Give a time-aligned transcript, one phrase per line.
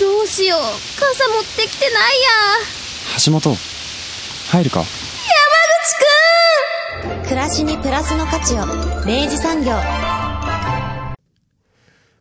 [0.00, 0.60] どうしよう。
[0.98, 2.28] 傘持ってきてないや。
[3.24, 3.56] 橋本、
[4.50, 4.80] 入るか？
[4.80, 4.86] 山
[7.22, 8.66] 口暮らしにプラスの価値を。
[9.06, 9.72] 明治産業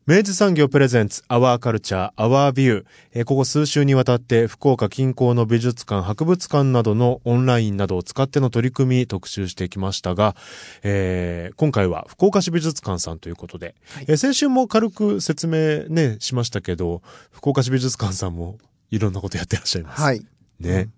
[0.08, 10.36] 明治産業プレゼンツアワーカルチャーアワービュー、えーここ数週にわたって福岡近郊の美術館博物館などのオンラインなどを使っての取り組み特集してきましたが、
[10.84, 17.02] えー今回は福岡市美術館さんということで、えー先週も軽く説明ねしましたけど
[17.32, 18.60] 福岡市美術館さんも
[18.92, 20.02] いろんなことやってらっしゃいます。
[20.04, 20.24] はい。
[20.60, 20.90] ね、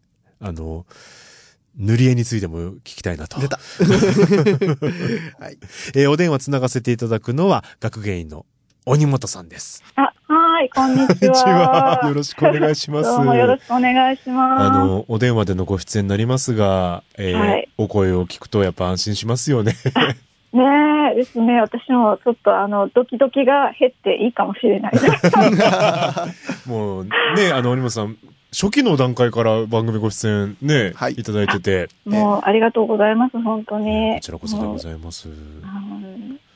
[0.42, 0.86] あの
[1.78, 3.40] 塗り絵についても聞きたいなと。
[3.40, 3.58] 出た。
[5.40, 5.58] はい。
[5.96, 8.46] えーお電話つながせていただくのは学芸員の
[8.90, 9.84] 鬼本さんです。
[9.98, 12.00] あ、はい、こんにちは。
[12.02, 12.08] は。
[12.08, 13.10] よろしくお願いします。
[13.10, 14.64] どうもよろしくお願いします。
[14.64, 19.74] あの、お電話でのご出演になりますが、えーはいお声を聞くとやっぱ安心しますよね。
[20.54, 20.64] ね
[21.12, 21.62] え、ですね。
[21.62, 25.08] 私もちょっとあの、ドキドキが減っていいかもしれないです。
[26.68, 28.18] もうね、あの、鬼本さん、
[28.52, 34.16] 初期の段階から番組ご出演ね、はいい、ただいてて、もう、ありがとうございます、本当に。
[34.16, 35.28] こちらこそでございます。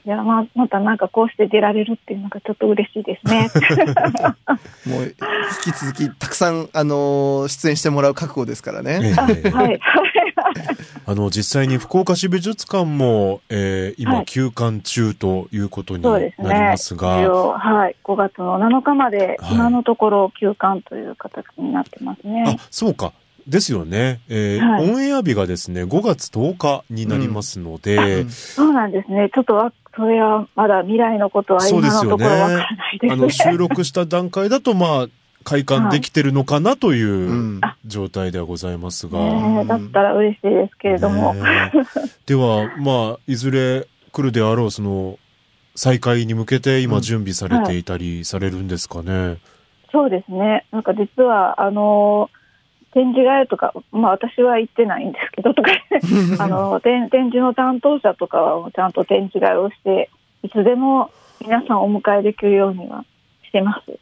[0.06, 3.50] うんいや、まあ、またなんかこうして出られるっていうのがちょっと嬉しいですね。
[4.88, 9.14] もう、引き続き、たくさん、あのー出演してもらう覚悟ですからえね。
[9.46, 9.80] えはい。
[11.06, 16.70] あの、実際に福岡市美術館も、えー今、はい休館中ということになりそうですね。
[16.72, 17.96] ますが、一応はい。
[18.04, 22.44] 5月の7日まで、はい今のところ休館という形になってますね。
[22.48, 23.14] あ、そうか。
[23.48, 24.22] ですよね。
[24.30, 29.30] えーはいオンエア日がですね、5月10日になりますので、そうなんですね。
[29.34, 35.08] ちょっとわ、それはまだ未来のことは今のところわからないですあの、収録した段階だと、まあ、
[35.44, 39.20] 開館できてるのかなといううん状態ではございますが。
[39.20, 41.34] ねえだったら嬉しいですけれども。
[41.34, 41.80] ねえ
[42.26, 45.18] では、まあ、いずれ来るであろう、その、
[45.76, 49.38] 再開に向けて今準備されていたりされるんですかね。
[49.92, 50.66] そうですね。
[50.72, 52.30] なんか実は、あの、
[52.94, 55.72] 展示会とか、まあ私は行ってないんですけど、とか、
[56.44, 60.10] あの、展展示の担当者とかはちゃんと展示会をして、
[60.44, 61.10] いつでも
[61.42, 63.06] 皆さんをお迎えできるようには
[63.44, 64.00] してます。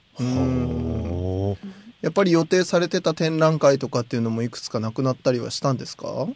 [2.02, 6.28] やっぱり予定されてた展覧会とかっていうのもいくつかなくなったりはしたんですか？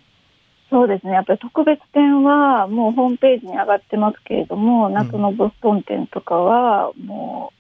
[0.70, 1.14] そうですね。
[1.14, 7.53] やっぱり特別展はもうホームページに上がってますけれども、夏のボストン展とかはも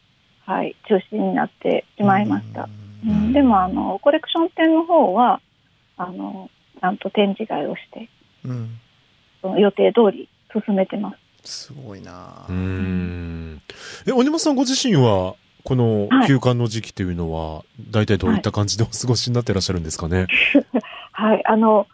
[0.47, 2.63] う、はい、中止になってしまいました。
[2.63, 2.82] うん
[3.33, 5.41] でもあのコレクション展の方は
[5.97, 6.49] あの
[6.79, 8.09] ちゃんと展示会をして
[8.45, 8.79] うん。
[9.41, 10.29] その予定通り
[10.65, 11.13] 進めてま
[11.43, 11.67] す。
[11.67, 13.61] すごいなうーん。
[14.07, 20.27] え、鬼本さんご自身は、このはい休館の時期というのは、大体どういった感じでお過ごしになってらっしゃるんですかね？
[21.11, 21.87] はい、あの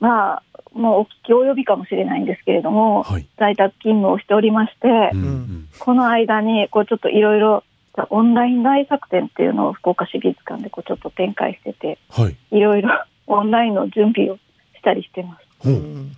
[0.00, 0.42] まあ
[0.72, 3.26] もうお聞き及びかもしれないんですけれども、はい。
[3.38, 7.64] 在宅勤務をしておりまして、うんうんこの間にこうちょっといろいろ
[8.10, 12.36] オンライン大作展っていうのを福岡市美術館でこうちょっと展開してて、はい。
[12.50, 12.90] いろいろ
[13.26, 15.46] オンラインの準備をしたりしてます。
[15.60, 15.72] ほう。
[15.74, 16.12] うん。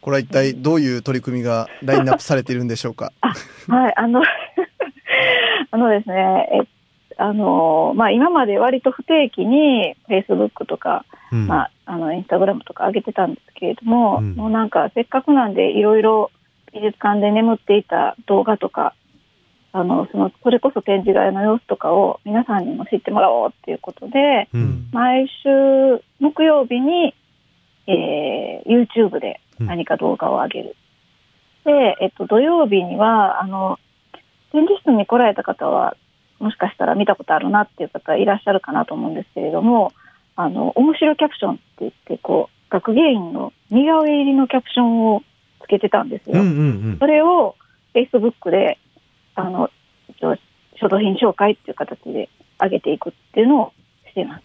[0.00, 3.12] これは一体どういう取り組みがラインナップされているんでしょうか？
[3.68, 4.22] はい、あの、
[5.70, 6.78] あのですね、え
[7.20, 11.46] あの、まあ、今まで割と不定期に Facebook とか、うん。
[11.48, 14.34] まあ、あの、インスタグラムとか上げてたんですけれども、うん。
[14.34, 16.30] もうなんかせっかくなんでいろいろ
[16.72, 18.94] 美術館で眠っていた動画とか、
[19.78, 24.88] あの、その、それこそ展示会の様子とかを皆さんにも知ってもらおうっていうことで、うん。
[24.92, 27.14] 毎週木曜日に、
[27.86, 30.76] えー YouTube で何か動画を上げる。
[31.64, 33.78] で、えっと、土曜日には、あの、
[34.52, 35.96] 展示室に来られた方は、
[36.38, 39.92] もしかしたら見たことあるなっていう方いらっしゃるかなと思うんですけれども、
[40.36, 45.22] あの、面白キャプションって言って、こう、学芸員の似顔絵入りのキャプションを
[45.62, 46.40] つけてたんですよ。
[46.40, 47.06] うんうんうんそ。
[47.06, 47.56] れを
[47.94, 48.78] Facebook で、
[49.40, 49.70] あの、
[50.80, 52.28] 書道品紹介っていう形で
[52.60, 53.72] 上げていくっていうのを
[54.08, 54.42] しています。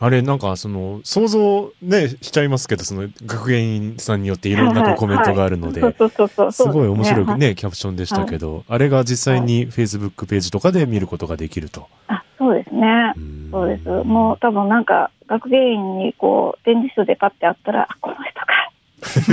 [0.00, 6.52] あれ、なんか、その、想像ね、しちゃいますけど、その、学芸員さんによっていろんなコメントがあるので、そうそうそうそう。
[6.52, 11.88] すごい面白くはいね、キャプションでしたけど、あれが実際に Facebook ページとかで見ることができると。
[12.06, 13.12] あ、そうですね。
[13.18, 13.88] んそうです。
[13.88, 18.57] もう多分なんか、学芸員にこう、展示室でパッて会ったら、あ、この人か。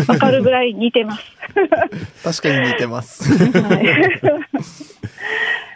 [0.07, 1.23] わかるぐらい似てます。
[2.41, 3.31] 確かに似てます。
[3.61, 3.85] はい。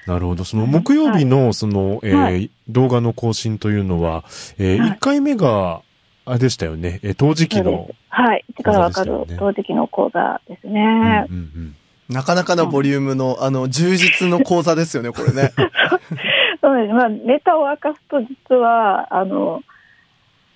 [0.08, 0.44] なるほど。
[0.44, 4.24] その木曜日の、その、えーは動画の更新というのは、
[4.58, 5.82] えーはい1回目が、
[6.26, 7.00] あれでしたよね。
[7.04, 7.90] えー、陶磁器の。
[8.10, 8.46] はい。
[8.58, 11.26] 力わかる講座でしたよね陶磁器の講座ですね。
[11.30, 11.76] うんうんうん
[12.10, 15.54] なかなかのボリュームの、あの、充実の講座ですよね、これね。
[16.60, 16.94] そうです。
[16.94, 19.62] まあ、ネタを明かすと実は、あの、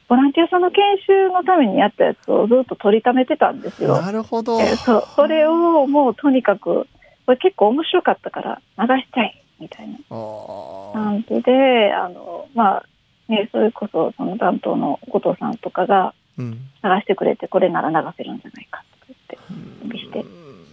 [0.07, 4.01] ボランティアさんの研修のためにやったやつをずっと取りためてたんですよ。
[4.01, 4.59] なるほど。
[4.59, 5.03] えーそう。
[5.15, 6.88] それをもうとにかく、
[7.25, 12.85] これ結構面白かったから流したい、みたいな感じで、あの、まあ、
[13.27, 16.51] ね、それこそその担当の後藤さんとかがうん。
[16.51, 19.38] 流してくれて、これなら流せるんじゃないかって
[19.83, 20.25] 言して。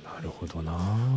[0.05, 0.73] なるほどな。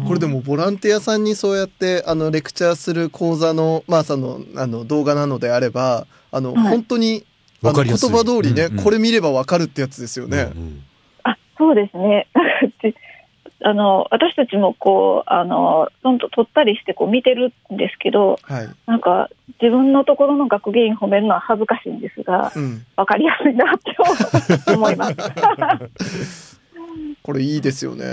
[0.07, 7.25] これでもボランティアさんにそうやってあのレクチャーする講座のまあそのあの動画なのであればあの、はい本当に
[7.63, 10.51] わかりやすい葉通りね、うんうんこれ見ればわかるってやつですよね。
[10.55, 10.83] うんうん
[11.23, 12.27] あ、そうですね。
[12.81, 12.93] で
[13.65, 18.67] あの、私たちもこう、あの、どんどん撮ったりしてこう見てるんですけど、はい。
[18.85, 19.29] なんか
[19.61, 22.85] 自分のところの学芸員褒めるのは恥ずかしいんですが、うん。
[22.97, 26.52] わかりやすいなって思います。
[27.23, 28.05] これいいですよね。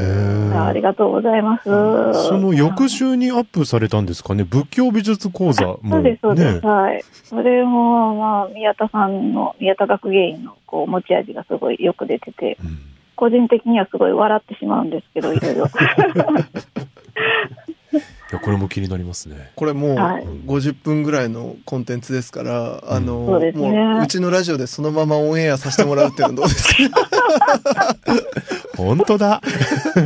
[0.54, 1.64] あありがとうございます。
[1.64, 4.44] その翌週にアップされたんですかね？
[4.44, 5.80] 仏教美術講座も。
[5.90, 6.60] そうです、そうです。
[6.60, 6.68] ね。
[6.68, 7.04] はい。
[7.24, 12.78] それも、まあ、宮田さんの、宮田学芸員の、こう、持ち味がすごいよく出てて、うん
[13.20, 15.66] 個人的にはすごい笑ってしまうんですけど、いろいろ。
[18.30, 19.50] いや、これも気になりますね。
[19.56, 27.96] これもうはい50分ぐらいのコンテンツですから、あの、そうですねもううちのラジオでそのままオンエアさせてもらうっていうのはどうですか？
[28.76, 29.40] 本当だ。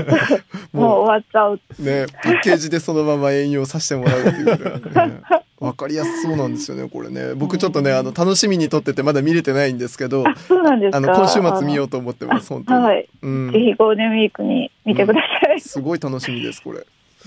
[0.72, 1.60] もう終わっちゃう。
[1.82, 4.50] ね、パッケージでそのまま営業させてもらうっていうぐ
[4.94, 5.20] らいね。
[5.60, 7.34] わかりやすそうなんですよね、これね。
[7.34, 10.96] 僕ちょっとね、あの、楽しみに撮っててまだ見れてないんですけど、あ、そうなんですか？
[10.98, 12.84] あの、今週末見ようと思ってます、本当に。
[12.84, 13.08] はい。
[13.22, 13.58] うんぜ。
[13.60, 15.60] ひゴールデンウィークに見てください。
[15.60, 16.80] すごい楽しみです、これ。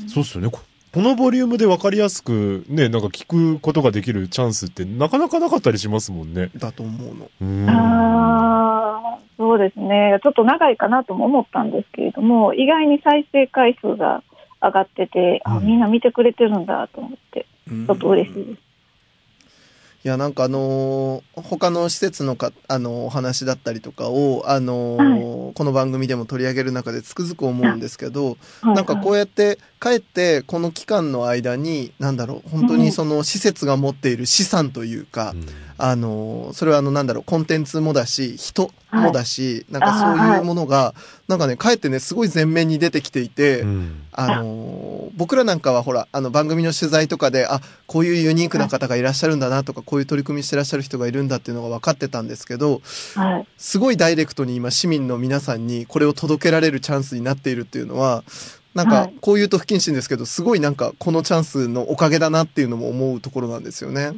[0.08, 0.52] そうっすよね。
[0.94, 6.50] ここのボリュームで分かりやすくね、なんか聞くことができるチャンスってなかなかなかったりしますもんね。
[6.56, 7.30] だと思うの。
[7.42, 7.70] うん。
[7.70, 10.18] ああ、そうですね。
[10.24, 14.24] ちょっと長いかなとも思ったんですけれども、意外に再生回数が
[14.62, 18.60] 上がってて、あ、うんみんな見てくれてるんだと思って、うんちょっと嬉しいです。
[20.06, 35.36] いや、なんかあのー他の施設のか、あのーお話だったりとかを、あのーこの番組でも取り上げる中でつくづく思うんですけど、はいなんかこうやって帰ってこの期間の間に、なんだろう、本当にその施設が持っている資産というか、
[35.78, 40.96] あの、それはあの、なんだろう、コンテンツもだし、人もだし、なんかそういうものが、
[41.28, 44.02] なんかね、かえってね、すごい前面に出てきていて、うん。
[44.12, 52.82] あの、僕らなんかはほら、あの、番組の取材とかで、あ、こういうユニークな方がいらっしゃるんだなとか、こういう取り組みしてらっしゃる人がいるんだっていうのが分かってたんですけど、
[53.14, 53.48] はい。
[53.58, 58.24] すごいダイレクトに今、市民の皆さんにこれを届けられるチャンスになっているっていうのは、
[58.78, 64.12] なんかはい、こう言うと不謹慎ですけど、すごいなんか、このチャンスのおかげだなっていうのも思うところなんですよね。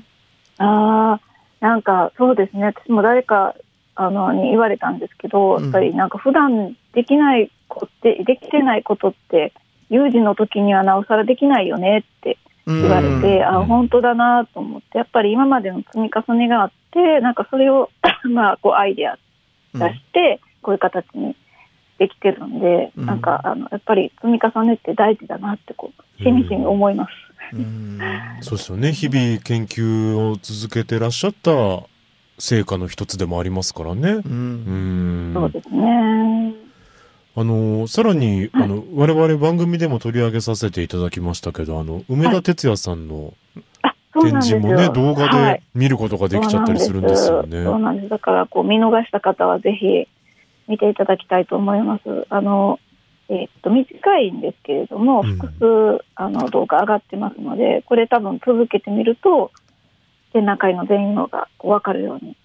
[0.58, 1.22] ああ、
[1.62, 2.66] なんかそうですね。
[2.66, 3.56] 私も誰か、
[3.96, 5.64] あの、に言われたんですけど、うん。
[5.64, 9.54] やっぱりなんか普段できないこって、できてないことって、
[9.90, 13.66] 有事の時にはなおさらできないよねって言言われて、あ、うん。
[13.66, 17.90] 本当だなと思って、やっぱり今までの積み重ねがあって、なんかそれを、
[18.30, 19.18] まあ、こうアイデア
[19.74, 21.38] 出して、こういう形に
[22.00, 27.12] できてるんで、うんなんか、あの、やっぱり積み重ねって大事だなって、こう、しみじみ思います。
[27.54, 28.00] うん
[28.42, 28.94] そうですよね。
[28.94, 31.84] 日々研究を続けてらっしゃった
[32.38, 34.12] 成果の一つでもありますからね。
[34.12, 35.34] ううんん。
[35.34, 36.54] そうですね。
[37.36, 43.34] あの、さらに、あの、我々番組でも取り上げさせていただきましたけど、あの、梅田哲也さんの
[44.14, 44.42] 展。
[44.42, 47.64] 示もね、動画はいで見ることができちゃったりするんですよね。
[47.64, 48.10] そうなんです。
[48.10, 50.08] だから、こう、見逃した方はぜひ
[50.70, 52.02] 見ていただきたいと思います。
[52.30, 52.80] あの、
[53.28, 59.52] えっと、短いんですけれども、うん複数、あの、動画上がってますので、これ多分続けてみると、
[60.32, 62.38] 展覧会の全容がこう分かるように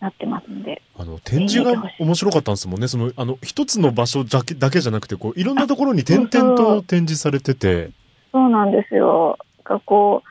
[0.00, 2.88] なってますので、あの、展示が面白かったんですもんね。
[2.88, 7.90] その、あの、一つの場所だけだけじゃなくて、こう、いろんなところに点々と展示されてて、
[8.32, 9.38] そうなんですよ。
[9.64, 10.28] がこう、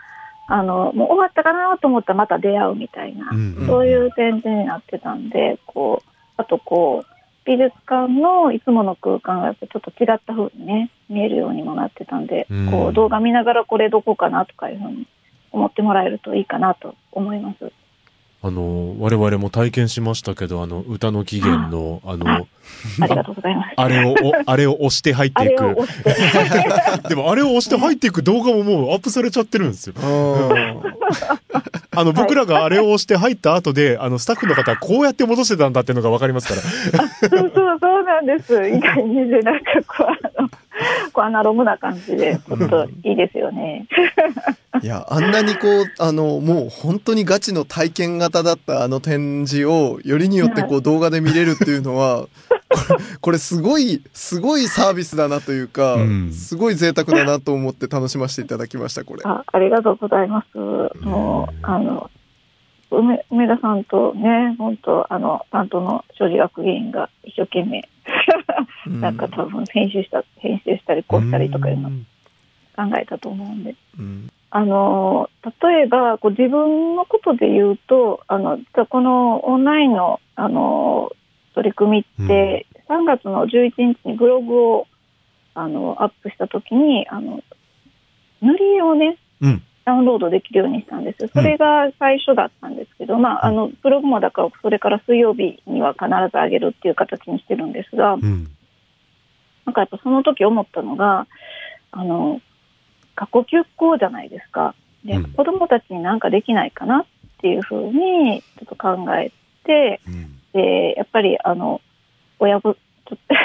[0.51, 7.21] あの、もう終わったかなと思ったらまた出会うみたいな、うんうんそういう展示になってたんで、こう、あとこう、
[7.51, 15.05] 美術館のいつもの空間がやっぱちょっと違った風にね、見えるようにもなってたんで、うんこう、動画見ながらこれどこかなとかいうふうに
[15.51, 17.72] 思ってもらえるといいかなと思います。
[18.43, 22.27] あの、我々も体験しましたけど、あの、歌の起源の、あの、
[23.00, 23.74] ありがとうございます。
[23.77, 25.75] あれを、おあれを押して入っていく。
[27.07, 29.93] でも、あれを押して入っていく動画ももうアップされちゃってるんですよ。
[31.91, 36.55] あの、僕らがあれを押して入った後で、あの、スタッフの方はこうやって戻してたんだっていうのがわかりますか
[37.00, 37.07] ら。
[37.07, 38.53] そうそうそうなんです。
[38.67, 40.07] 意外にね、なんかこう、
[40.39, 40.50] あの、
[41.13, 43.86] こうアナログな感じで、ちょっといいですよね。
[44.82, 52.28] いや、あんなにこう、あの、もう本当にガチの体験型だったあの展示を、よりによってこう動画で見れるっていうのは、
[52.70, 59.22] これ、これすごい、すごいサービスだなというか、うんすごい贅沢だなと思って楽しませていただきました、これ。
[59.24, 60.58] あありがとうございます。
[60.58, 62.10] もう、あの、
[62.90, 67.88] 梅梅田さんとね、本当あの、担当の所持学芸員が一生懸命、
[69.00, 71.90] なんか多分編集した、編集したりこうしたりとかいうの
[72.76, 73.76] 考えたと思うんで。
[74.00, 75.29] うんあの、
[75.62, 81.10] 例えば、こう自分のことで言うと、あの、実はこのオンラインの、あの、
[81.55, 84.88] 取り組みって、3月の11日にブログを、
[85.53, 87.41] あの、アップしたときに、あの、
[88.41, 89.63] 塗り絵をね、うん。
[89.84, 91.27] ダウンロードできるようにしたんです。
[91.29, 98.48] それが最初だったんですけど、まあ、あの、ブログもだから、それから水曜日には必ず上げるっていう形にしてるんですが、うん。
[99.65, 101.25] なんかやっぱその時思ったのが、
[101.91, 102.41] あの、
[103.22, 104.74] 過去休校じゃないですか。
[105.06, 107.06] で、うん子供たちになんかできないかなっ
[107.40, 109.32] ていうふうにちょっと考え
[109.63, 110.40] て、うん。
[110.54, 111.82] で、やっぱりあの、
[112.40, 112.80] 親御、ちょ
[113.13, 113.36] っと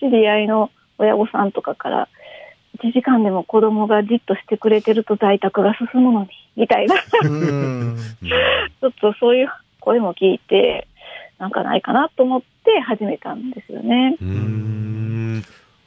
[0.00, 2.08] 知り合いの親御さんとかから、
[2.78, 7.98] 1時間でも子供がじっとしてくれてると在宅が進むのに、みたいな、ちうん。
[8.80, 10.86] ょっとそういう声も聞いて、
[11.38, 14.16] なんかないかなと思って始めたんですよね。
[14.20, 15.44] うーん。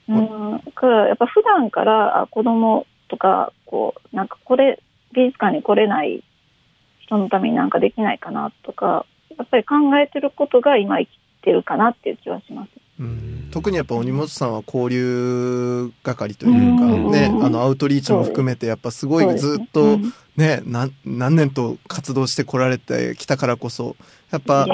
[0.09, 4.81] うん、だからやっぱ普段からあ子供とかこうなんかこれ
[5.13, 6.23] 美術館に来れない
[7.01, 9.05] 人のためになんかできないかなとか
[9.37, 12.69] やっぱり考えてることが今生きてるかなっていう気はします。
[12.99, 13.49] うん。
[13.51, 17.11] 特にやっぱ鬼本さんは交流係というかうん。
[17.11, 20.13] ね、あのアウトリーチも含めてやっぱすごいずっとうん。
[20.37, 23.97] ね、何何年と活動してこられてきたからこそ、
[24.31, 24.65] やっぱ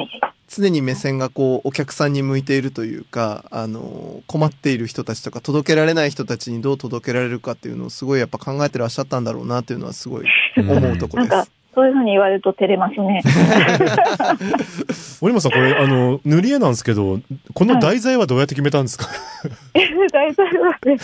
[0.48, 10.26] 常に目線がこうお客さんに向いているというか、あの、困っている人たちとか届けられない人たちにどう届けられるかっていうのをすごいやっぱ考えてらっしゃったんだろうなっていうのはすごい
[10.58, 11.52] 思うとこなんかです。
[11.76, 13.22] そういうふうに言われると照れますね。
[15.22, 17.20] 森本さん、これ、あの、塗り絵なんですけど、
[17.54, 19.06] この題材はどうやって決めたんですか、
[20.12, 20.98] 大体はね、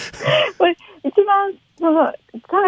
[0.58, 2.14] これ一番その3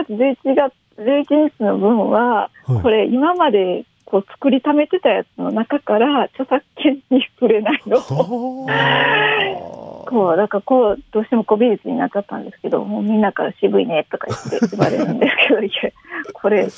[0.06, 7.98] 月11月11日の分は、はいこれ今までこう作りためてたやつの中から著作権に触れないの。
[7.98, 8.68] を
[10.08, 15.92] こう、だからこう、どうしても古美術になっちゃったんですけど、もうみんなから渋いねとか言って言われるんですけど、いや、
[16.34, 16.70] これ、こ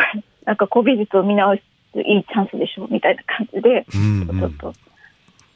[0.00, 1.62] れ、なんか古美術を見直す
[1.94, 4.74] いいチャンスでしょみたいな感じで、うんちょっと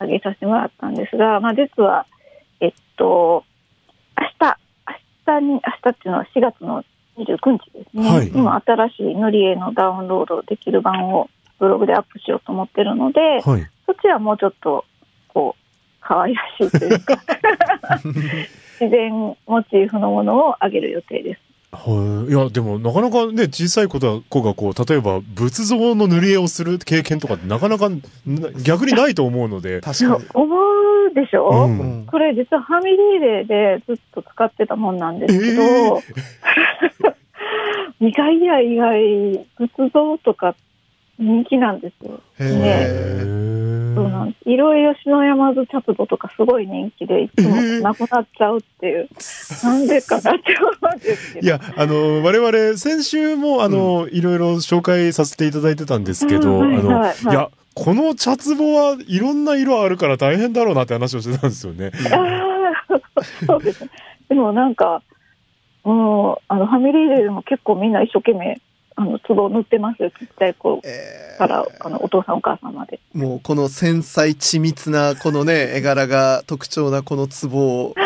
[0.01, 2.07] 上げさせてもらったんですが、まあ実は、
[2.61, 3.45] えっと、
[4.19, 4.59] 明日、
[5.27, 6.85] 明日に、明日っていうのは4月の
[7.19, 8.09] 29日ですね。
[8.09, 11.29] はい今新しい塗り絵のダウンロードできる版を
[11.59, 13.71] ブログでアップしようと思ってるので、はい。
[13.87, 14.85] そっちはもうちょっと、
[15.29, 15.63] こう、
[16.01, 17.17] 可愛らしいというか、
[18.81, 19.13] 自然
[19.47, 21.52] モチーフのものをあげる予定です。
[21.73, 22.31] はい。
[22.31, 27.99] いや、でも、なかなかね、小さい子が、子がこう、例えば、仏像の塗り絵をする経験とかって、なかなか、な
[28.63, 29.81] 逆にないと思うので。
[29.81, 30.25] 確かに。
[30.35, 33.47] 思うでしょ、うんうんこれ実はファミリーデー
[33.79, 36.03] でずっと使ってたもんなんですけど、
[38.07, 40.55] 意外や意外、仏像とか
[41.23, 42.21] 人気なんですよ。
[42.39, 43.23] へへえ。
[43.25, 43.43] ー
[43.95, 44.51] そうなんです。
[44.51, 49.09] いろいろ篠山津茶壺とかすごい人気で、 いつもなくなっちゃうっていう、
[49.63, 51.47] なんでかなって思うんですけど。
[51.47, 61.91] いや、あの、我々、先週も、あの、いろいろ紹介させていただいてたんですけど、あの、はいはいいや、この茶壺はいろんな色あるから大変だろうなって話をしてたんですよね。
[62.13, 63.91] ああ、そうですね。
[64.29, 65.03] でもなんか、
[65.85, 68.61] もう、あの、ファミリーデーでも結構みんな一生懸命、
[68.97, 70.11] あの、壺を塗ってますよ。
[70.11, 73.01] ちっちゃい子えから、あの、お父さんお母さんまで。
[73.15, 77.95] ーもうこの繊細緻密なこのね、 絵柄が特徴なこの壺を。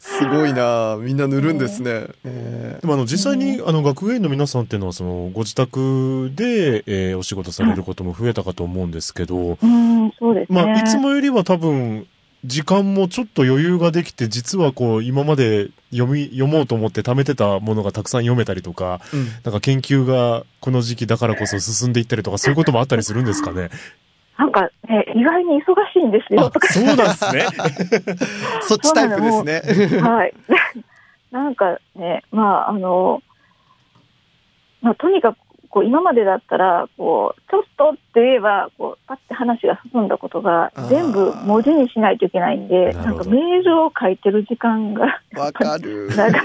[0.00, 2.06] すごいなみんな塗るんですね。
[2.24, 10.62] えでもあの実際にあの学芸員の皆さんっていうのはそのご自宅で、えーお仕事されることも増えたかと思うんですけど、うん、そうですね。
[10.62, 12.06] まあいつもよりは多分
[12.46, 23.70] 時間もちょっと余裕ができて実はこう今まで読み読もうと思って貯めてたものがたくさん読めたりとか、ーうんなんか研究がこの時期だからこそ進んでいったりとかそういうこともあったりするんですかね？
[24.38, 26.68] なんかね、意外に忙しいんですよ、あとか。
[26.68, 27.46] そうなんですね。
[28.60, 30.00] そっちタイプですね。
[30.00, 30.34] はい。
[31.32, 33.22] なんかね、まあ、あの、
[34.82, 35.38] まあ、とにかく、
[35.76, 46.08] こう、今までだったら、こう、ちょっとって言えば、こう、パッて話が進んだことが全部文字にしないといけないんで、なんかメールを書いてる時間が、わかる。
[46.16, 46.44] 長い。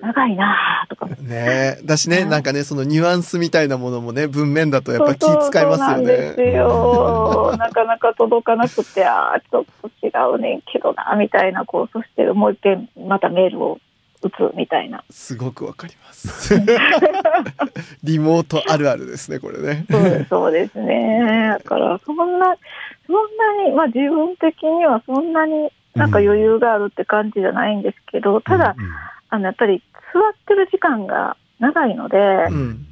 [0.00, 1.06] 長いなぁとか。
[1.20, 6.54] ねだしね、なんかね、そのニュアンスみたいなものもね、文面だとやっぱ気使いますよね。
[6.54, 7.52] よ。
[7.60, 13.78] なかなか届かなくて、ああ、ちょっと違うねんけどな、みたいな、こう、そしてもう一遍またメールを
[14.22, 15.02] 打つみたいな。
[15.10, 16.54] すごくわかります。
[18.04, 19.86] リモートあるあるですね、これね。
[19.90, 21.56] そうですそうですね。
[21.58, 28.76] だから、そんな、そんなに、まあ自分的にはそんなになんか余裕があるって感じじゃないんですけど、ただ、
[29.30, 32.18] あの、やっぱり座ってる時間が長いので、
[32.50, 32.86] うん。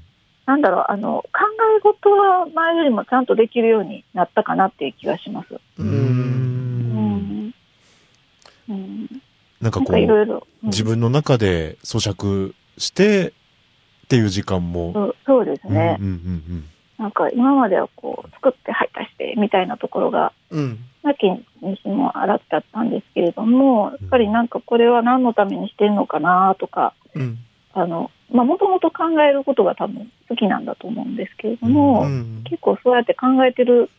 [0.47, 1.45] なんだろう、あの、考
[1.77, 5.55] え事は前よりもちゃんとできるようになったかなっていう気がします。
[5.55, 5.61] う。
[5.79, 5.89] うん。
[5.89, 7.55] うんん。
[8.71, 9.18] うん。
[9.61, 10.47] なんかこう、かいろいろ。
[10.63, 13.33] うん自分の中で咀嚼してっ
[14.09, 14.93] ていう時間も。
[14.93, 16.65] そうそうですね、うんうんうん
[16.99, 20.79] なんか今まではこう、作って、はい、出して、みたいなところが、うん。
[21.05, 27.39] なきにしもあらっちゃったんですけれども、やっぱりなんかこれは何のためにしてんのかなとか、うん。
[27.73, 32.43] あの、まあ、もともと考えることが多分好きなんだと思うんですけれども、うん。
[32.51, 33.91] 結構そうやって考えてる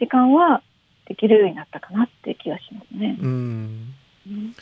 [0.00, 0.62] 時間は
[1.06, 3.18] できるようになったかなっていう気がしますね。
[3.20, 3.94] うん。
[4.26, 4.54] うん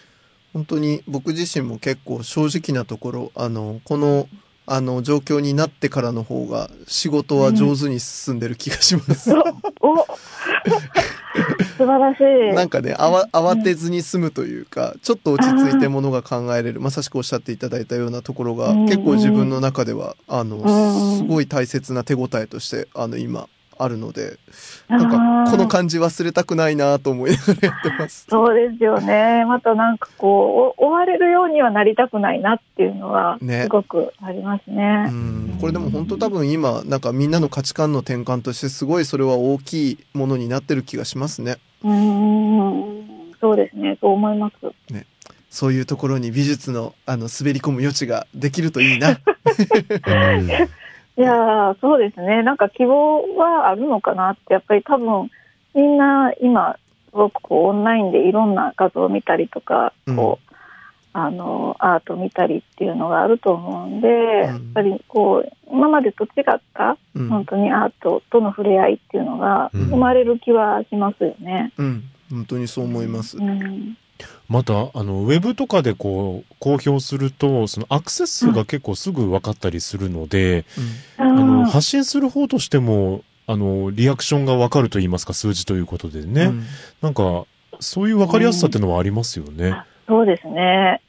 [0.54, 4.28] 本当に僕自身も結構正直なところ、あの、この、
[4.66, 9.32] あの、状況になってからの方が仕事は上手に進んでる気がします。
[9.82, 10.06] おお
[11.76, 12.20] 素晴らし
[12.52, 12.54] い。
[12.54, 18.86] なんかね、あわ、慌てずに済むというか、ちょっと落ち着いてものが考えれる、まさしくおっしゃっていただいたようなところが、うん。
[18.86, 21.18] 結構自分の中では、あの、ん。
[21.18, 24.38] すごい大切な手応えとして、あの、今、あるので、
[24.88, 28.26] なんか、この感じ忘れたくないなと思いながらやってます。
[28.30, 29.44] そうですよね。
[29.46, 35.04] またなんかこう、お追われるようにはなりたくないなっていうのは、ねすごくありますうね。
[35.06, 41.56] ん、これでも本当多分今、なんかみんなの価値観の転換としてすごいそれは大きいものになってる気がしますね。
[41.82, 43.98] うーん、そうですね。
[44.00, 44.54] そう思います。
[45.54, 49.20] そういうところに美術の、あの、滑り込む余地ができるといいな。
[51.16, 51.24] うん。
[51.24, 52.42] いやーそうですね。
[52.42, 55.30] なんか希望はあるのかなって、やっぱり多分、
[55.74, 56.76] みんな今、
[57.10, 60.54] すごくこうオンラインでいろんな画像を見たりとか、こう、
[61.16, 67.28] あの、アート見たりっていうのがあると思うんで、やっぱりこう、今までと違った、うん。
[67.28, 71.72] 本当にアートとの触れ合いっていうのがうん生まれる気はしますよね。
[71.78, 72.02] うん。
[72.30, 73.38] 本当にそう思います。
[73.38, 73.96] うん。
[74.48, 80.64] また、あの、ウェブとかでこう、公表すると、そのアクセス数が結構すぐ分かったりするので、
[81.16, 86.44] あの、あー発信する方としても、あの、リアクションが分かると言いますか、数字ということでね。
[86.44, 86.64] うん
[87.02, 87.44] なんか、
[87.80, 89.70] そういう分かりやすさっていうのはありますよね。
[89.70, 91.00] あそうですね。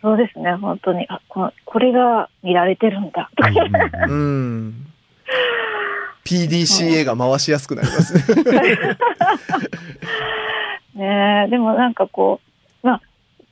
[0.00, 1.06] そうですね、本当に。
[1.08, 3.30] あ、ここれが見られてるんだ。
[3.38, 4.14] うんうんう
[4.68, 4.86] ん。
[6.24, 8.22] PDCA が回しやすくなりますね。
[10.94, 12.51] ねえでもなんかこう、
[12.82, 13.02] まあ、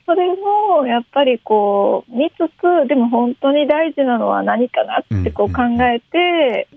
[0.07, 6.69] それもやっぱりこう、見つつ、でも本当に大事なのは何かなってこう考えて、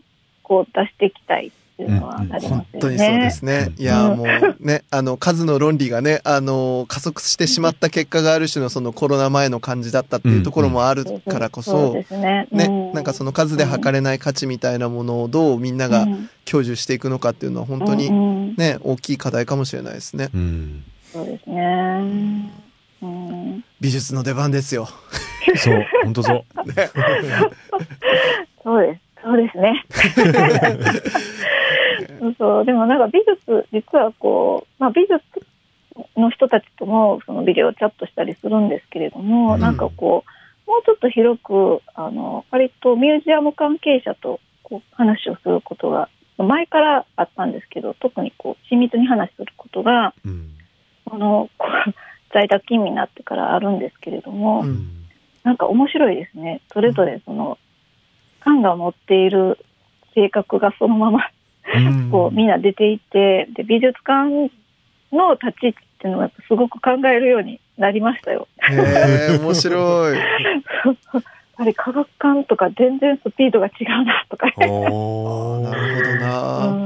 [0.44, 2.66] こう出していきたいっていうのはありますよね。
[2.74, 3.72] 本当にそうですね。
[3.78, 4.28] いや、もう
[4.60, 12.48] ね、あの、数の論理がね、あの、加速してしまった結果がある種のそのコロナ前の感じだったっていうところもあるからこそうそで、すね。
[12.94, 20.30] なんかその数で測れない価値みたいなものをどうみんながうん享受していくのかっていうのは本当うにね、大きい課題かもしれないですね。
[20.34, 20.84] うん。
[21.14, 22.52] そうですね。
[23.04, 24.88] うん、美術の出番ですよ。
[25.58, 26.44] そう、本当そう。
[28.64, 29.02] そうです。
[29.22, 29.86] そうですね。
[32.20, 32.66] そ うそう。
[32.66, 35.22] でもなんか美術、実はこう、まあ美術
[36.18, 40.26] の人たちともそのビデオチャットしたりするんですけれども、うんなんかこ
[40.66, 50.50] う、もうちょっと広く、あの、割とミュージアム関係者とこう話をすることが、前からあったんですけど、特にこう、親密に話することが、うん。
[51.06, 51.50] この、
[52.34, 55.04] 在宅勤務になってからあるんですけれども、うん
[55.44, 56.62] なんか面白いですね。
[56.72, 57.58] それぞれその、
[58.40, 59.58] 缶が持っている
[60.16, 61.30] 性格がそのまま、
[61.76, 64.50] うんこう、みんな出ていて、で、美術館
[65.12, 68.48] の立ち位置っていうのはすごく考えるようになりましたよ。
[68.70, 70.18] へえ、面白い。
[70.18, 70.22] や
[71.20, 71.24] っ
[71.58, 74.48] ぱり科学館とか全然スピードが違うなとか。
[74.58, 76.66] おなるほどうな。
[76.72, 76.83] ん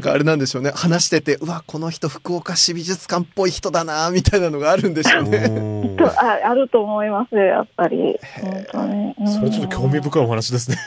[0.00, 0.72] なんかあれなんでしょうね。
[0.74, 5.94] 話してて、うわ、この人福岡市美術館っぽい人だな、みたいなのがあるんでしょうね。
[5.98, 8.18] とああると思いますよ、やっぱり。
[8.40, 9.14] 本当に。
[9.18, 10.78] うんそれちょっと興味深いお話ですね。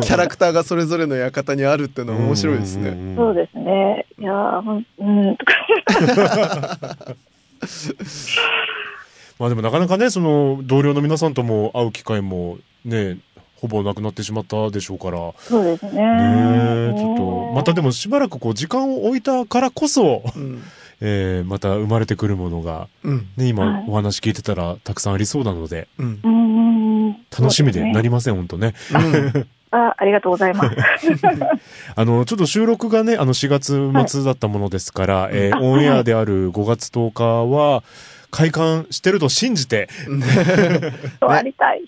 [0.00, 2.92] キャラクターがそれぞれの館にあるっていうのは面白いですね。
[2.92, 4.06] ねそうですね。
[4.20, 7.16] いやーほん、うん、とか。
[9.40, 13.18] まあでもなかなかね、その同僚の皆さんとも会う機会もね、
[13.60, 15.32] ほぼなくなってしまったでしょうから。
[15.38, 15.90] そうですね。
[15.92, 20.62] ねえ、ちょっと、またでもしばらくこう時間を置いたからこそ、うん
[21.00, 23.28] えーまた生まれてくるものが、うん。
[23.36, 25.86] ね、今はいお話聞いてたらたくさんありそうなので。
[25.96, 28.04] 楽しみでなり。
[28.04, 28.74] りません、本当ね。
[28.92, 29.46] うん。
[29.70, 30.76] あ、ありがとうございます。
[31.94, 37.82] あの、ちょっと収録がね、あの4月末だったものですから、えーあオンエアである5月10日は、
[38.30, 39.88] 開館してると信じて
[41.20, 41.82] そうありたい。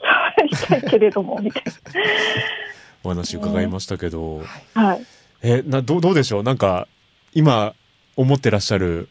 [0.53, 1.63] ありたいけれども、みたい
[3.05, 4.43] お話伺いましたけど、
[4.75, 4.83] な。
[4.89, 5.07] はい。
[5.43, 6.43] え、な、どう、どうでしょう？
[6.43, 6.87] なんか、
[7.33, 7.75] 今、
[8.17, 9.09] 思ってらっしゃる、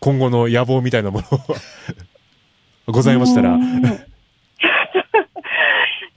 [0.00, 1.26] 今後の野望みたいなもの
[2.92, 3.54] ございましたら。
[3.54, 3.84] う、ん。
[3.86, 3.90] い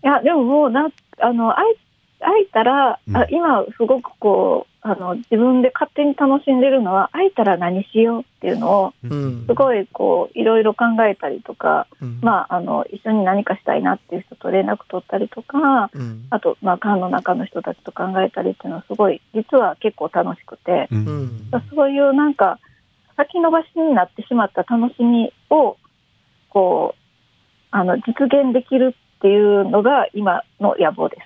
[0.03, 1.75] や、でももうな、あの、会い、
[2.19, 12.19] 会えたら、うんあ今すごくこう、あの、自分で勝手に楽しんでるのは、会えたら何しようっていうのを、うんすごいこう、いろいろ考えたりとか、うん。
[12.21, 16.25] まあ、あの、一緒に何かしたいなっていう人と連絡取ったりとか、うん。
[16.29, 20.87] あと、まあ、館の中の人たちと考えたりっていうのはすごい、実は結構楽しくて。
[21.75, 22.59] そういうなんか、
[23.15, 25.77] 先延ばしになってしまった楽しみを、
[26.49, 27.01] こう、
[27.71, 31.17] あの、実現できるっていうのが今の野望で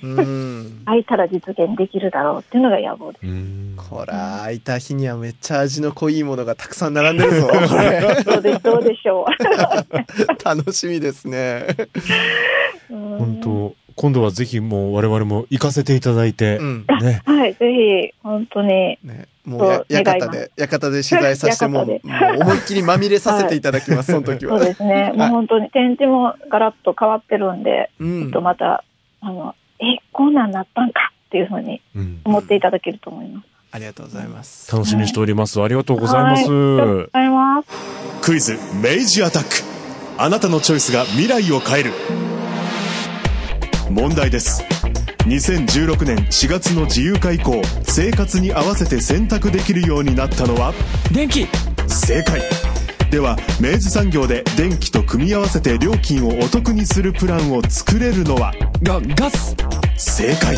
[0.00, 0.06] す。
[0.06, 0.82] うん。
[0.84, 3.26] 空いたら実現できるだろうっていうのが野望です。
[3.26, 7.48] うんこら、開いた日にはめっちゃ味の濃いものがたくさん並んでるぞ。
[8.26, 9.26] どうでどうでしょ
[10.44, 11.66] 楽しみですね。
[12.90, 16.86] 本当今度はぜひもう我々も行かせていただいてう、ん。
[17.00, 17.22] ね。
[17.24, 22.00] はい、ぜひ、本当に、ね、もう館で、館で取材させても、 もう
[22.40, 24.58] 思いっきりまみれさせていただきます、その時は。
[24.58, 25.12] そうですね。
[25.16, 28.84] もう本当に展示もガラッと変わってるんで、うんちょっとまた、
[29.20, 33.46] あの、え、こんなんなったんかっていうふうにうん思っていただけると思います。
[33.70, 34.70] ありがとうございます。
[34.74, 35.62] 楽しみにしております。
[35.62, 36.50] ありがとうございます。
[36.50, 38.08] はいありがとうございます。
[38.22, 39.78] クイズ明治アタック
[40.20, 41.92] あなたのチョイスが未来を変える
[43.90, 44.64] 問題です
[45.28, 50.72] 2016年4月の自由化以降生活に合わせて選択できるようになったのは？
[51.12, 51.46] 電気。
[51.86, 52.40] 正解。
[53.10, 58.54] では明治産業で電気と組み合わせて料金をお得にするプランを作れるのは？
[58.82, 59.54] が、ガス。
[59.98, 60.56] 正解。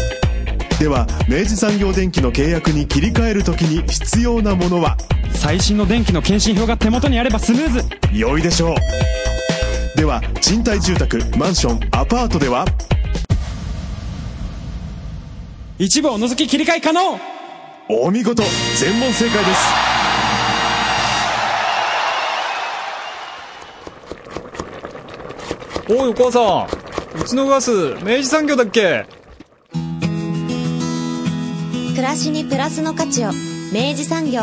[0.78, 4.96] では明治産業電機の契約に切り替えるときに必要なものは？
[5.34, 7.82] 最新の電気の検針票が手元にあればスムーズ。
[8.12, 8.76] 良いでしょう。
[9.96, 12.64] では賃貸住宅マンションアパートでは？
[15.82, 17.18] 一部を除き切り替え可能。
[17.88, 18.42] お見事。
[18.78, 19.60] 全問正解です。
[25.88, 26.68] おいお母さ
[27.18, 27.22] ん。
[27.22, 29.06] うちのガス明治産業だっけ？
[31.94, 33.30] 暮らしにプラスの価値を。
[33.72, 34.42] 明治産業